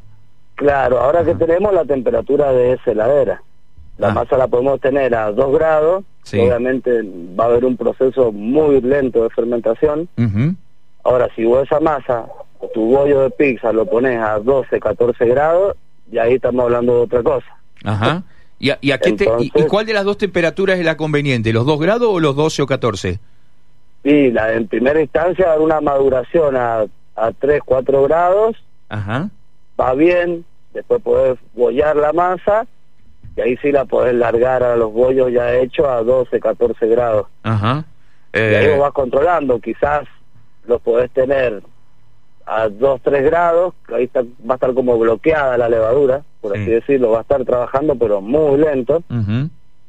Claro, 0.56 1.00
ahora 1.00 1.24
que 1.24 1.36
tenemos 1.36 1.74
la 1.74 1.86
temperatura 1.86 2.52
de 2.52 2.74
esa 2.74 2.92
heladera. 2.92 3.42
La 3.98 4.10
ah. 4.10 4.14
masa 4.14 4.38
la 4.38 4.48
podemos 4.48 4.80
tener 4.80 5.14
a 5.14 5.32
2 5.32 5.54
grados, 5.54 6.04
obviamente 6.34 7.02
va 7.40 7.46
a 7.46 7.48
haber 7.48 7.66
un 7.66 7.78
proceso 7.78 8.32
muy 8.32 8.82
lento 8.82 9.24
de 9.24 9.30
fermentación. 9.30 10.08
Ahora, 11.04 11.30
si 11.36 11.44
vos 11.46 11.64
esa 11.64 11.80
masa, 11.80 12.26
tu 12.74 12.86
bollo 12.92 13.22
de 13.22 13.30
pizza 13.32 13.72
lo 13.72 13.86
pones 13.86 14.20
a 14.20 14.40
12, 14.40 14.80
14 14.80 15.26
grados, 15.26 15.76
y 16.12 16.18
ahí 16.18 16.36
estamos 16.36 16.64
hablando 16.66 16.96
de 16.96 17.02
otra 17.02 17.24
cosa. 17.24 17.48
Ajá. 17.84 18.24
¿Y, 18.62 18.72
y, 18.80 18.92
a 18.92 19.00
qué 19.00 19.16
y, 19.40 19.50
cuál 19.64 19.88
de 19.88 19.94
las 19.94 20.06
dos 20.06 20.20
temperaturas 20.20 20.78
es 20.78 20.86
la 20.86 20.96
conveniente? 20.96 21.52
¿Los 21.52 21.66
2 21.66 21.80
grados 21.80 22.10
o 22.12 22.20
los 22.20 22.36
12 22.36 22.62
o 22.62 22.68
14? 22.68 23.20
Sí, 24.04 24.32
la, 24.32 24.54
en 24.54 24.68
primera 24.68 25.02
instancia 25.02 25.56
una 25.60 25.82
maduración 25.82 26.56
a, 26.56 26.86
a 27.16 27.32
3, 27.32 27.62
4 27.66 28.04
grados. 28.04 28.56
Ajá. 28.88 29.32
Va 29.80 29.96
bien, 29.96 30.46
después 30.76 31.02
podés 31.02 31.40
bollar 31.56 31.96
la 31.96 32.14
masa 32.14 32.68
y 33.36 33.42
ahí 33.42 33.58
sí 33.58 33.72
la 33.72 33.86
podés 33.86 34.14
largar 34.14 34.62
a 34.62 34.76
los 34.76 34.94
bollos 34.94 35.32
ya 35.32 35.56
hechos 35.56 35.88
a 35.88 36.04
12, 36.04 36.40
14 36.40 36.88
grados. 36.88 37.28
Ajá. 37.42 37.86
Y 38.32 38.38
ahí 38.38 38.66
eh, 38.66 38.78
vas 38.78 38.94
controlando, 38.94 39.60
quizás 39.60 40.08
los 40.68 40.80
podés 40.82 41.10
tener 41.12 41.64
a 42.46 42.70
2, 42.70 43.02
3 43.04 43.24
grados, 43.24 43.74
ahí 43.94 44.06
está, 44.06 44.22
va 44.22 44.54
a 44.54 44.56
estar 44.56 44.74
como 44.74 44.98
bloqueada 44.98 45.58
la 45.58 45.70
levadura, 45.70 46.22
por 46.42 46.58
así 46.58 46.70
decirlo, 46.70 47.12
va 47.12 47.20
a 47.20 47.22
estar 47.22 47.44
trabajando 47.46 47.96
pero 47.96 48.22
muy 48.22 48.60
lento. 48.60 49.04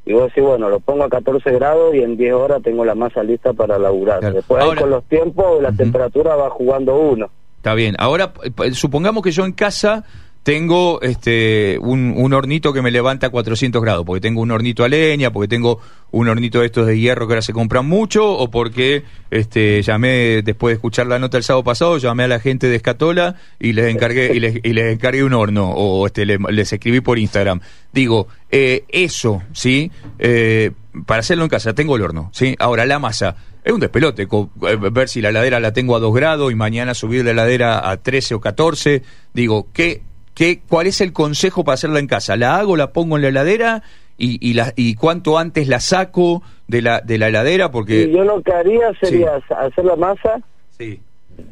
Y 0.05 0.13
vos 0.13 0.25
decís, 0.25 0.43
bueno, 0.43 0.69
lo 0.69 0.81
pongo 0.81 1.05
a 1.05 1.09
14 1.09 1.51
grados 1.53 1.95
y 1.95 2.03
en 2.03 2.17
10 2.17 2.33
horas 2.33 2.63
tengo 2.63 2.85
la 2.85 2.95
masa 2.95 3.23
lista 3.23 3.53
para 3.53 3.79
laburar. 3.79 4.21
Después 4.33 4.65
con 4.79 4.91
los 4.91 5.05
tiempos 5.05 5.63
la 5.63 5.73
temperatura 5.73 6.35
va 6.35 6.51
jugando 6.51 6.97
uno. 6.97 7.31
Está 7.57 7.75
bien. 7.75 7.95
Ahora, 7.99 8.33
supongamos 8.73 9.23
que 9.23 9.31
yo 9.31 9.45
en 9.45 9.53
casa 9.53 10.05
tengo 10.43 11.01
este 11.03 11.79
un, 11.81 12.15
un, 12.17 12.33
hornito 12.33 12.73
que 12.73 12.83
me 12.83 12.91
levanta 12.91 13.29
a 13.29 13.31
400 13.31 13.81
grados, 13.81 14.05
porque 14.05 14.21
tengo 14.21 14.41
un 14.41 14.51
hornito 14.51 14.83
a 14.83 14.89
leña, 14.89 15.33
porque 15.33 15.49
tengo 15.49 15.81
un 16.11 16.29
hornito 16.29 16.61
de 16.61 16.67
estos 16.67 16.87
de 16.87 16.99
hierro 16.99 17.27
que 17.29 17.35
ahora 17.35 17.43
se 17.43 17.53
compran 17.53 17.87
mucho, 17.87 18.29
o 18.29 18.51
porque 18.51 19.05
este 19.31 19.83
llamé, 19.83 20.43
después 20.43 20.73
de 20.73 20.75
escuchar 20.75 21.07
la 21.07 21.19
nota 21.19 21.37
el 21.37 21.45
sábado 21.45 21.63
pasado, 21.63 21.97
llamé 21.99 22.25
a 22.25 22.29
la 22.29 22.41
gente 22.41 22.69
de 22.69 22.77
Escatola 22.77 23.37
y 23.61 23.73
les 23.73 23.95
encargué, 23.95 24.33
y 24.35 24.41
les, 24.41 24.57
y 24.63 24.73
les 24.73 24.93
encargué 24.93 25.23
un 25.23 25.33
horno, 25.33 25.71
o 25.71 26.07
este 26.07 26.27
les, 26.27 26.73
escribí 26.73 27.01
por 27.01 27.19
Instagram. 27.19 27.61
Digo, 27.93 28.27
eh, 28.51 28.85
eso, 28.89 29.43
¿sí? 29.53 29.93
Eh, 30.19 30.73
para 31.07 31.21
hacerlo 31.21 31.45
en 31.45 31.51
casa, 31.51 31.73
tengo 31.73 31.95
el 31.97 32.03
horno, 32.03 32.31
¿sí? 32.33 32.57
Ahora, 32.59 32.85
la 32.85 32.99
masa, 32.99 33.37
es 33.65 33.73
un 33.73 33.81
despelote, 33.81 34.23
eh, 34.23 34.77
ver 34.91 35.09
si 35.09 35.21
la 35.21 35.29
heladera 35.29 35.61
la 35.61 35.73
tengo 35.73 35.95
a 35.95 36.01
2 36.01 36.13
grados 36.15 36.51
y 36.51 36.57
mañana 36.57 36.95
subir 36.95 37.25
la 37.25 37.31
heladera 37.31 37.89
a 37.89 37.97
13 37.97 38.35
o 38.35 38.41
14. 38.41 39.03
Digo, 39.33 39.69
¿qué 39.73 40.03
¿Qué, 40.35 40.63
¿Cuál 40.67 40.87
es 40.87 41.01
el 41.01 41.13
consejo 41.13 41.65
para 41.65 41.75
hacerla 41.75 41.99
en 41.99 42.07
casa? 42.07 42.37
¿La 42.37 42.57
hago, 42.57 42.77
la 42.77 42.93
pongo 42.93 43.17
en 43.17 43.23
la 43.23 43.29
heladera 43.29 43.83
y, 44.17 44.39
y, 44.47 44.55
la, 44.55 44.73
y 44.77 44.95
cuánto 44.95 45.39
antes 45.39 45.69
la 45.69 45.81
saco 45.81 46.43
de 46.69 46.81
la, 46.81 47.01
de 47.01 47.19
la 47.19 47.29
heladera? 47.29 47.71
Porque 47.71 48.11
yo 48.11 48.25
lo 48.25 48.43
que 48.43 48.53
haría 48.53 48.93
sería 49.01 49.41
hacer 49.51 49.85
la 49.85 49.97
masa, 49.97 50.41
sí. 50.79 51.01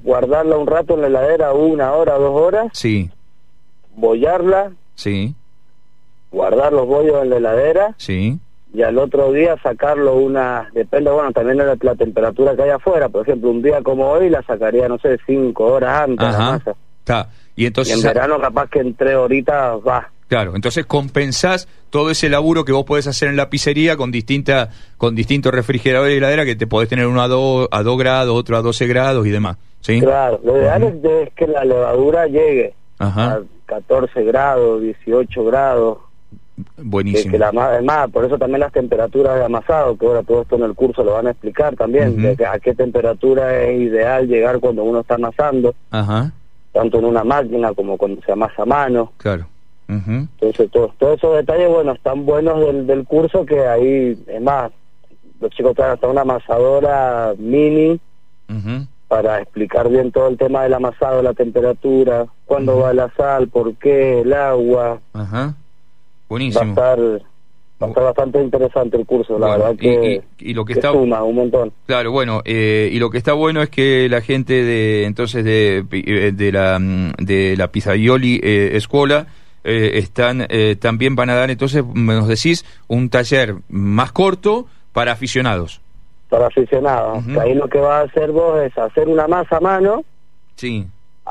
guardarla 0.03 0.57
un 0.57 0.67
rato 0.67 0.95
en 0.95 1.03
la 1.03 1.07
heladera, 1.09 1.53
una 1.53 1.93
hora, 1.93 2.15
dos 2.15 2.41
horas, 2.41 2.69
sí. 2.73 3.11
bollarla, 3.97 4.73
sí. 4.95 5.35
guardar 6.31 6.73
los 6.73 6.87
bollos 6.87 7.23
en 7.23 7.31
la 7.31 7.37
heladera, 7.37 7.95
sí. 7.99 8.39
y 8.73 8.83
al 8.83 8.97
otro 8.97 9.31
día 9.33 9.57
sacarlo 9.63 10.17
una, 10.17 10.71
depende, 10.73 11.11
bueno, 11.11 11.33
también 11.33 11.59
de 11.59 11.77
la, 11.83 11.95
temperatura 11.97 12.57
que 12.57 12.63
hay 12.63 12.71
afuera, 12.71 13.11
por 13.11 13.29
ejemplo, 13.29 13.51
un 13.51 13.61
día 13.61 13.83
como 13.83 14.09
hoy 14.09 14.31
la 14.31 14.43
sacaría, 14.43 14.89
no 14.89 14.99
sé, 14.99 15.19
cinco 15.27 15.67
horas 15.67 16.01
antes 16.09 16.33
la 16.33 16.39
masa. 16.39 16.75
Está. 17.01 17.29
Y 17.61 17.67
entonces... 17.67 17.95
en 17.95 18.03
verano 18.03 18.41
capaz 18.41 18.71
que 18.71 18.79
en 18.79 18.95
tres 18.95 19.17
horitas 19.17 19.77
va. 19.87 20.09
Claro, 20.29 20.57
entonces 20.57 20.87
compensás 20.87 21.69
todo 21.91 22.11
ese 22.11 22.31
laburo 22.31 22.65
que 22.65 22.73
vos 22.73 22.87
podés 22.87 23.07
hacer 23.07 23.29
en 23.29 23.37
la 23.37 23.51
pizzería 23.51 23.99
con 23.99 24.11
distinta, 24.11 24.71
con 24.97 25.15
distintos 25.15 25.53
refrigeradores 25.53 26.15
y 26.15 26.17
heladera 26.17 26.47
que 26.47 26.57
te 26.57 26.67
podés 26.67 26.89
tener 26.89 27.07
uno 27.07 27.21
a 27.21 27.29
2 27.29 27.69
a 27.71 27.83
dos 27.83 27.99
grados, 27.99 28.35
otro 28.35 28.57
a 28.57 28.63
12 28.63 28.87
grados 28.87 29.27
y 29.27 29.31
demás. 29.31 29.59
¿sí? 29.83 30.01
Claro, 30.01 30.41
lo 30.43 30.57
ideal 30.57 31.01
es, 31.05 31.35
que 31.35 31.47
la 31.49 31.67
levadura 31.67 32.27
llegue 32.29 32.73
a 32.99 33.41
14 33.67 34.25
grados, 34.25 34.81
18 34.81 35.45
grados. 35.45 35.99
Buenísimo. 36.79 37.33
Que, 37.33 37.39
la, 37.39 37.49
además, 37.49 38.09
por 38.11 38.25
eso 38.25 38.39
también 38.39 38.61
las 38.61 38.73
temperaturas 38.73 39.37
de 39.37 39.45
amasado, 39.45 39.99
que 39.99 40.07
ahora 40.07 40.23
todo 40.23 40.41
esto 40.43 40.57
en 40.57 40.63
el 40.63 40.75
curso 40.75 41.05
lo 41.05 41.13
van 41.13 41.27
a 41.27 41.33
explicar 41.33 41.77
también, 41.77 42.23
de 42.23 42.47
a 42.47 42.59
qué 42.59 42.75
temperatura 42.75 43.65
es 43.65 43.79
ideal 43.83 44.27
llegar 44.27 44.61
cuando 44.61 44.83
uno 44.83 45.01
está 45.01 45.17
amasando. 45.17 45.75
Ajá 45.91 46.33
tanto 46.73 46.99
en 46.99 47.05
una 47.05 47.25
máquina 47.25 47.73
como 47.75 47.97
cuando 47.97 48.23
se 48.23 48.33
amasa 48.33 48.63
a 48.63 48.67
mano. 48.67 49.13
Claro. 49.17 49.47
Entonces, 49.89 50.71
todos 50.71 51.19
esos 51.19 51.37
detalles, 51.37 51.69
bueno, 51.69 51.93
están 51.93 52.25
buenos 52.25 52.61
del, 52.61 52.87
del 52.87 53.05
curso 53.05 53.45
que 53.45 53.67
ahí, 53.67 54.17
es 54.29 54.41
más, 54.41 54.71
los 55.41 55.51
chicos 55.51 55.75
traen 55.75 55.93
hasta 55.93 56.07
una 56.07 56.21
amasadora 56.21 57.35
mini 57.37 57.99
para 59.09 59.41
explicar 59.41 59.89
bien 59.89 60.13
todo 60.13 60.29
el 60.29 60.37
tema 60.39 60.63
del 60.63 60.75
amasado, 60.75 61.23
la 61.23 61.35
temperatura, 61.35 62.27
cuándo 62.45 62.79
va 62.79 62.93
la 62.93 63.13
sal, 63.17 63.49
por 63.49 63.75
qué, 63.75 64.21
el 64.21 64.33
agua. 64.33 65.01
Ajá. 65.13 65.55
Buenísimo. 66.29 66.75
Va 66.77 66.91
a 66.91 66.95
estar 66.95 67.23
Está 67.81 68.03
bastante 68.03 68.43
interesante 68.43 68.99
el 68.99 69.07
curso, 69.07 69.39
la 69.39 69.57
verdad 69.57 69.75
que, 69.75 70.23
y, 70.39 70.53
lo 70.53 70.67
que, 70.67 70.75
está 70.75 70.93
suma 70.93 71.23
un 71.23 71.35
montón. 71.35 71.73
Claro, 71.87 72.13
bueno, 72.13 72.43
eh, 72.45 72.91
y 72.93 72.99
lo 72.99 73.09
que 73.09 73.17
está 73.17 73.33
bueno 73.33 73.63
es 73.63 73.71
que 73.71 74.07
la 74.11 74.21
gente 74.21 74.53
de 74.65 75.07
entonces 75.07 75.45
de, 75.45 75.87
eh, 75.91 76.33
de 76.33 76.53
la 76.53 76.79
de 77.17 77.57
la 77.57 77.69
Pizzaioli 77.69 78.39
eh, 78.43 78.73
Escuela 78.75 79.29
eh, 79.65 79.93
están 79.95 80.47
también 80.79 81.17
van 81.17 81.31
a 81.31 81.35
dar 81.35 81.51
entonces 81.51 81.83
nos 81.95 82.29
decís 82.29 82.67
un 82.87 83.09
taller 83.09 83.55
más 83.71 84.13
corto 84.13 84.67
para 84.93 85.13
aficionados. 85.13 85.81
Para 86.29 86.49
aficionados. 86.49 87.27
Ahí 87.41 87.55
lo 87.55 87.67
que 87.67 87.81
va 87.81 88.01
a 88.01 88.03
hacer 88.03 88.31
vos 88.31 88.61
es 88.61 88.77
hacer 88.77 89.09
una 89.09 89.27
masa 89.27 89.57
a 89.57 89.61
mano. 89.61 90.05
Sí 90.55 90.87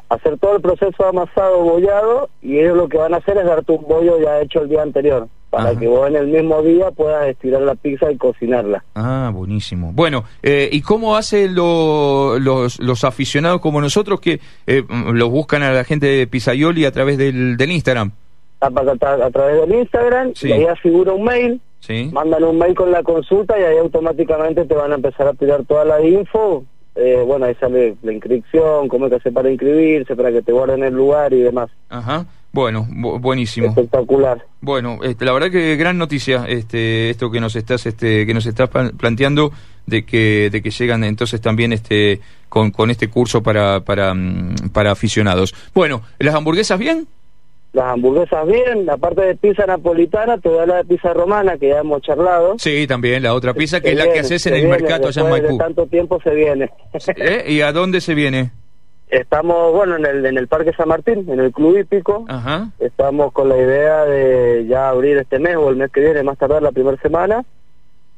hacer 0.07 0.37
todo 0.37 0.55
el 0.55 0.61
proceso 0.61 1.05
amasado, 1.05 1.59
bollado, 1.59 2.29
y 2.41 2.59
ellos 2.59 2.77
lo 2.77 2.87
que 2.87 2.97
van 2.97 3.13
a 3.13 3.17
hacer 3.17 3.37
es 3.37 3.45
darte 3.45 3.71
un 3.71 3.83
bollo 3.83 4.19
ya 4.19 4.39
hecho 4.39 4.61
el 4.61 4.69
día 4.69 4.81
anterior, 4.81 5.27
para 5.49 5.75
que 5.75 5.87
vos 5.87 6.07
en 6.07 6.15
el 6.15 6.27
mismo 6.27 6.61
día 6.61 6.91
puedas 6.91 7.27
estirar 7.27 7.61
la 7.61 7.75
pizza 7.75 8.11
y 8.11 8.17
cocinarla. 8.17 8.83
Ah, 8.95 9.31
buenísimo. 9.33 9.91
Bueno, 9.93 10.23
eh, 10.43 10.69
¿y 10.71 10.81
cómo 10.81 11.15
hacen 11.15 11.55
los, 11.55 12.79
los 12.79 13.03
aficionados 13.03 13.59
como 13.61 13.81
nosotros 13.81 14.19
que 14.19 14.39
eh, 14.67 14.83
los 15.13 15.29
buscan 15.29 15.63
a 15.63 15.71
la 15.71 15.83
gente 15.83 16.05
de 16.05 16.27
Pizzaioli 16.27 16.85
a 16.85 16.91
través 16.91 17.17
del, 17.17 17.57
del 17.57 17.71
Instagram? 17.71 18.11
A, 18.61 18.67
a, 18.67 19.29
través 19.31 19.61
del 19.61 19.79
Instagram, 19.79 20.33
y 20.41 20.51
ahí 20.51 20.65
figura 20.81 21.13
un 21.13 21.23
mail, 21.23 21.61
mandan 22.11 22.43
un 22.43 22.57
mail 22.57 22.75
con 22.75 22.91
la 22.91 23.03
consulta 23.03 23.57
y 23.57 23.63
ahí 23.63 23.77
automáticamente 23.77 24.65
te 24.65 24.75
van 24.75 24.91
a 24.91 24.95
empezar 24.95 25.27
a 25.27 25.33
tirar 25.33 25.63
toda 25.63 25.85
la 25.85 26.01
info 26.01 26.65
eh, 26.95 27.23
bueno, 27.25 27.45
ahí 27.45 27.55
sale 27.55 27.95
la 28.01 28.11
inscripción, 28.11 28.89
cómo 28.89 29.05
hay 29.05 29.11
que 29.11 29.17
hacer 29.17 29.31
para 29.31 29.49
inscribirse, 29.49 30.17
para 30.17 30.31
que 30.33 30.41
te 30.41 30.51
guarden 30.51 30.83
el 30.83 30.93
lugar 30.93 31.33
y 31.33 31.41
demás. 31.41 31.69
Ajá. 31.87 32.25
Bueno, 32.51 32.87
buenísimo. 32.89 33.67
Espectacular. 33.67 34.43
Bueno, 34.61 34.99
este, 35.03 35.23
la 35.23 35.33
verdad 35.33 35.51
que 35.51 35.75
gran 35.75 35.97
noticia 35.97 36.45
este 36.47 37.11
esto 37.11 37.29
que 37.29 37.39
nos 37.39 37.55
estás 37.55 37.85
este 37.85 38.25
que 38.25 38.33
nos 38.33 38.45
estás 38.45 38.69
planteando 38.69 39.51
de 39.85 40.03
que 40.03 40.49
de 40.51 40.61
que 40.61 40.71
llegan 40.71 41.03
entonces 41.03 41.41
también 41.41 41.73
este 41.73 42.19
con, 42.49 42.71
con 42.71 42.89
este 42.89 43.07
curso 43.07 43.43
para 43.43 43.81
para 43.81 44.13
mm, 44.13 44.69
para 44.73 44.91
aficionados. 44.91 45.53
Bueno, 45.73 46.01
las 46.17 46.33
hamburguesas 46.33 46.79
bien? 46.79 47.07
las 47.73 47.85
hamburguesas 47.93 48.47
bien, 48.47 48.85
la 48.85 48.97
parte 48.97 49.21
de 49.21 49.35
pizza 49.35 49.65
napolitana, 49.65 50.37
te 50.39 50.49
da 50.49 50.65
la 50.65 50.77
de 50.77 50.85
pizza 50.85 51.13
romana 51.13 51.57
que 51.57 51.69
ya 51.69 51.79
hemos 51.79 52.01
charlado. 52.01 52.55
Sí, 52.57 52.87
también 52.87 53.21
la 53.21 53.33
otra 53.33 53.53
pizza 53.53 53.79
que 53.79 53.91
es 53.91 53.97
la 53.97 54.11
que 54.11 54.19
haces 54.19 54.45
en 54.47 54.55
el 54.55 54.67
mercado 54.67 55.07
allá 55.07 55.21
en 55.21 55.29
Maipú. 55.29 55.51
De 55.53 55.57
tanto 55.57 55.85
tiempo 55.85 56.19
se 56.23 56.33
viene. 56.33 56.69
¿Eh? 57.15 57.45
¿Y 57.47 57.61
a 57.61 57.71
dónde 57.71 58.01
se 58.01 58.15
viene? 58.15 58.51
Estamos, 59.09 59.73
bueno, 59.73 59.95
en 59.95 60.05
el, 60.05 60.25
en 60.25 60.37
el 60.37 60.47
Parque 60.47 60.71
San 60.73 60.87
Martín, 60.87 61.25
en 61.29 61.39
el 61.39 61.51
Club 61.51 61.79
Hípico. 61.79 62.25
Ajá. 62.27 62.69
Estamos 62.79 63.33
con 63.33 63.49
la 63.49 63.57
idea 63.57 64.05
de 64.05 64.67
ya 64.67 64.89
abrir 64.89 65.17
este 65.17 65.39
mes 65.39 65.55
o 65.55 65.69
el 65.69 65.77
mes 65.77 65.91
que 65.91 66.01
viene, 66.01 66.21
más 66.21 66.37
tardar 66.37 66.61
la 66.61 66.71
primera 66.71 66.97
semana. 67.01 67.43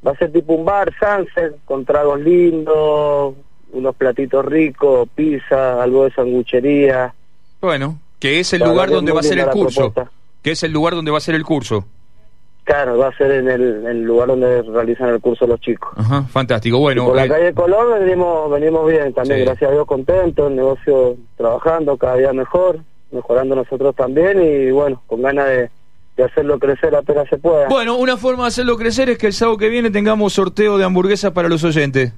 Va 0.06 0.12
a 0.12 0.18
ser 0.18 0.34
tipo 0.34 0.54
un 0.54 0.66
bar, 0.66 0.92
sunset, 1.00 1.56
con 1.64 1.86
tragos 1.86 2.20
lindos, 2.20 3.36
unos 3.72 3.96
platitos 3.96 4.44
ricos, 4.44 5.08
pizza, 5.16 5.82
algo 5.82 6.04
de 6.04 6.12
sanguchería. 6.12 7.14
Bueno, 7.62 8.00
que 8.20 8.40
es 8.40 8.52
el 8.52 8.62
lugar 8.62 8.90
donde 8.90 9.14
va 9.14 9.22
a 9.22 9.24
ser 9.24 9.40
el 9.40 9.48
curso. 9.48 9.94
Que 10.42 10.52
es 10.52 10.64
el 10.64 10.72
lugar 10.72 10.96
donde 10.96 11.12
va 11.12 11.20
a 11.20 11.22
ser 11.22 11.36
el 11.36 11.44
curso. 11.44 11.86
Claro, 12.72 12.98
va 12.98 13.10
a 13.10 13.18
ser 13.18 13.32
en 13.32 13.50
el, 13.50 14.04
lugar 14.04 14.30
donde 14.30 14.62
realizan 14.62 15.10
el 15.10 15.20
curso 15.20 15.46
los 15.46 15.60
chicos. 15.60 15.92
Ajá, 15.98 16.24
fantástico. 16.24 16.80
Bueno, 16.80 17.04
por 17.04 17.18
la 17.18 17.26
eh, 17.26 17.28
calle 17.28 17.54
Colón 17.54 18.00
venimos, 18.00 18.50
venimos 18.50 18.88
bien 18.90 19.14
también, 19.14 19.44
gracias 19.44 19.70
a 19.70 19.74
Dios 19.74 19.86
contentos, 19.86 20.50
el 20.50 20.56
negocio 20.56 21.18
trabajando 21.36 21.98
cada 21.98 22.16
día 22.16 22.32
mejor, 22.32 22.80
mejorando 23.12 23.56
nosotros 23.56 23.94
también 23.94 24.42
y 24.42 24.72
bueno, 24.72 25.02
con 25.08 25.22
ganas 25.22 25.48
de, 25.48 25.70
de 26.16 26.24
hacerlo 26.24 26.60
crecer 26.60 26.96
apenas 26.96 27.28
se 27.28 27.38
pueda. 27.38 27.68
Bueno, 27.68 27.98
una 27.98 28.16
forma 28.16 28.44
de 28.44 28.48
hacerlo 28.48 28.78
crecer 28.78 29.10
es 29.10 29.18
que 29.18 29.28
el 29.28 29.34
sábado 29.34 29.58
que 29.58 29.68
viene 29.68 29.90
tengamos 29.90 30.32
sorteo 30.32 30.78
de 30.78 30.86
hamburguesas 30.86 31.32
para 31.32 31.50
los 31.50 31.66
oyentes. 31.66 32.14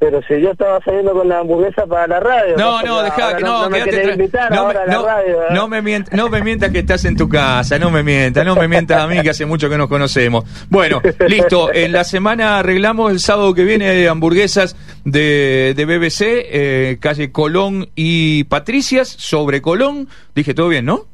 Pero 0.00 0.22
si 0.22 0.40
yo 0.40 0.52
estaba 0.52 0.80
saliendo 0.82 1.12
con 1.12 1.28
la 1.28 1.40
hamburguesa 1.40 1.86
para 1.86 2.06
la 2.06 2.20
radio. 2.20 2.56
No, 2.56 2.82
no, 2.82 3.02
deja 3.02 3.36
que 3.36 3.42
no, 3.42 3.64
no, 3.64 3.70
me 3.70 3.80
invitar 3.80 4.50
no, 4.50 4.60
ahora 4.60 4.86
me, 4.86 4.92
la 4.94 5.02
radio, 5.02 5.42
¿eh? 5.42 5.46
no, 5.50 5.68
me 5.68 5.82
mientas, 5.82 6.14
no 6.16 6.30
me 6.30 6.42
mientas 6.42 6.70
que 6.70 6.78
estás 6.78 7.04
en 7.04 7.18
tu 7.18 7.28
casa, 7.28 7.78
no 7.78 7.90
me 7.90 8.02
mientas, 8.02 8.46
no 8.46 8.56
me 8.56 8.66
mientas 8.66 8.98
a 8.98 9.06
mí 9.06 9.20
que 9.20 9.28
hace 9.28 9.44
mucho 9.44 9.68
que 9.68 9.76
nos 9.76 9.88
conocemos. 9.88 10.44
Bueno, 10.70 11.02
listo, 11.28 11.70
en 11.70 11.92
la 11.92 12.04
semana 12.04 12.60
arreglamos 12.60 13.12
el 13.12 13.20
sábado 13.20 13.52
que 13.52 13.64
viene 13.64 14.08
hamburguesas 14.08 14.74
de, 15.04 15.74
de 15.76 15.84
BBC, 15.84 16.22
eh, 16.22 16.98
calle 16.98 17.30
Colón 17.30 17.90
y 17.94 18.44
Patricias, 18.44 19.06
sobre 19.06 19.60
Colón. 19.60 20.08
Dije 20.34 20.54
todo 20.54 20.68
bien, 20.68 20.86
¿no? 20.86 21.09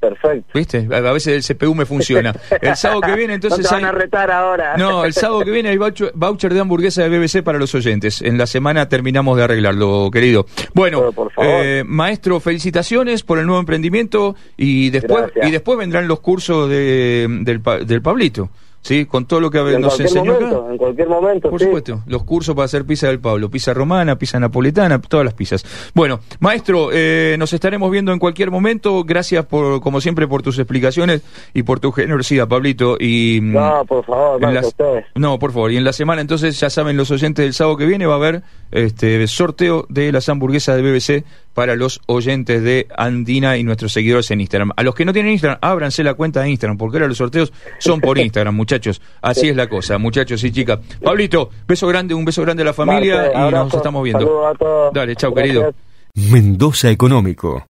Perfecto. 0.00 0.50
¿Viste? 0.54 0.86
A 0.92 1.12
veces 1.12 1.48
el 1.48 1.56
CPU 1.56 1.74
me 1.74 1.86
funciona. 1.86 2.34
El 2.60 2.76
sábado 2.76 3.00
que 3.00 3.14
viene, 3.14 3.34
entonces. 3.34 3.64
No 3.64 3.68
te 3.68 3.74
van 3.74 3.84
a 3.84 3.92
retar 3.92 4.30
ahora. 4.30 4.76
No, 4.76 5.04
el 5.04 5.12
sábado 5.12 5.40
que 5.40 5.50
viene 5.50 5.70
hay 5.70 5.78
voucher 5.78 6.54
de 6.54 6.60
hamburguesa 6.60 7.02
de 7.02 7.18
BBC 7.18 7.42
para 7.42 7.58
los 7.58 7.74
oyentes. 7.74 8.20
En 8.22 8.36
la 8.38 8.46
semana 8.46 8.88
terminamos 8.88 9.36
de 9.36 9.44
arreglarlo, 9.44 10.10
querido. 10.12 10.46
Bueno, 10.74 11.12
eh, 11.38 11.82
maestro, 11.86 12.40
felicitaciones 12.40 13.22
por 13.22 13.38
el 13.38 13.46
nuevo 13.46 13.60
emprendimiento 13.60 14.36
y 14.56 14.90
después 14.90 15.26
y 15.42 15.50
después 15.50 15.78
vendrán 15.78 16.08
los 16.08 16.20
cursos 16.20 16.68
de, 16.68 17.26
del, 17.42 17.62
del 17.86 18.02
Pablito. 18.02 18.50
Sí, 18.86 19.04
con 19.04 19.26
todo 19.26 19.40
lo 19.40 19.50
que 19.50 19.58
nos 19.80 19.98
enseñó 19.98 20.34
momento, 20.34 20.70
En 20.70 20.78
cualquier 20.78 21.08
momento, 21.08 21.50
Por 21.50 21.58
supuesto, 21.58 22.02
los 22.06 22.22
cursos 22.22 22.54
para 22.54 22.66
hacer 22.66 22.84
pizza 22.84 23.08
del 23.08 23.18
Pablo, 23.18 23.50
pizza 23.50 23.74
romana, 23.74 24.16
pizza 24.16 24.38
napolitana, 24.38 25.00
todas 25.00 25.24
las 25.24 25.34
pizzas. 25.34 25.64
Bueno, 25.92 26.20
maestro, 26.38 26.90
eh, 26.92 27.34
nos 27.36 27.52
estaremos 27.52 27.90
viendo 27.90 28.12
en 28.12 28.20
cualquier 28.20 28.52
momento. 28.52 29.02
Gracias, 29.02 29.44
por 29.46 29.80
como 29.80 30.00
siempre, 30.00 30.28
por 30.28 30.42
tus 30.42 30.60
explicaciones 30.60 31.22
y 31.52 31.64
por 31.64 31.80
tu 31.80 31.90
generosidad, 31.90 32.46
Pablito. 32.46 32.96
Y, 33.00 33.40
mm, 33.42 33.52
no, 33.54 33.84
por 33.86 34.04
favor, 34.04 34.40
No, 35.16 35.36
por 35.40 35.50
favor. 35.50 35.72
Y 35.72 35.78
en 35.78 35.84
la 35.84 35.92
semana, 35.92 36.20
entonces, 36.20 36.60
ya 36.60 36.70
saben 36.70 36.96
los 36.96 37.10
oyentes 37.10 37.44
del 37.44 37.54
sábado 37.54 37.76
que 37.76 37.86
viene, 37.86 38.06
va 38.06 38.12
a 38.12 38.18
haber 38.18 38.42
este 38.70 39.26
sorteo 39.26 39.86
de 39.88 40.12
las 40.12 40.28
hamburguesas 40.28 40.76
de 40.76 40.82
BBC 40.82 41.24
para 41.56 41.74
los 41.74 42.02
oyentes 42.04 42.62
de 42.62 42.86
Andina 42.98 43.56
y 43.56 43.64
nuestros 43.64 43.90
seguidores 43.90 44.30
en 44.30 44.42
Instagram. 44.42 44.72
A 44.76 44.82
los 44.82 44.94
que 44.94 45.06
no 45.06 45.14
tienen 45.14 45.32
Instagram, 45.32 45.58
ábranse 45.62 46.04
la 46.04 46.12
cuenta 46.12 46.42
de 46.42 46.50
Instagram, 46.50 46.76
porque 46.76 46.98
ahora 46.98 47.08
los 47.08 47.16
sorteos 47.16 47.50
son 47.78 47.98
por 48.02 48.18
Instagram, 48.18 48.54
muchachos. 48.54 49.00
Así 49.22 49.48
es 49.48 49.56
la 49.56 49.66
cosa, 49.66 49.96
muchachos 49.96 50.44
y 50.44 50.52
chicas. 50.52 50.80
Pablito, 51.02 51.48
beso 51.66 51.88
grande, 51.88 52.12
un 52.12 52.26
beso 52.26 52.42
grande 52.42 52.62
a 52.62 52.66
la 52.66 52.74
familia 52.74 53.32
y 53.34 53.50
nos 53.50 53.72
estamos 53.72 54.04
viendo. 54.04 54.46
A 54.46 54.54
todos. 54.54 54.92
Dale, 54.92 55.16
chao, 55.16 55.34
querido. 55.34 55.72
Mendoza 56.14 56.90
Económico. 56.90 57.64